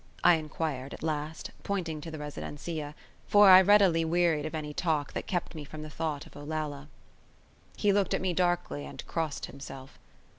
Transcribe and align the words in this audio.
I 0.23 0.33
inquired, 0.37 0.95
at 0.95 1.03
last, 1.03 1.51
pointing 1.61 2.01
to 2.01 2.09
the 2.09 2.17
residencia, 2.17 2.95
for 3.27 3.51
I 3.51 3.61
readily 3.61 4.03
wearied 4.03 4.47
of 4.47 4.55
any 4.55 4.73
talk 4.73 5.13
that 5.13 5.27
kept 5.27 5.53
me 5.53 5.63
from 5.63 5.83
the 5.83 5.91
thought 5.91 6.25
of 6.25 6.35
Olalla. 6.35 6.87
He 7.77 7.93
looked 7.93 8.15
at 8.15 8.21
me 8.21 8.33
darkly 8.33 8.83
and 8.83 9.05
crossed 9.05 9.45
himself. 9.45 9.99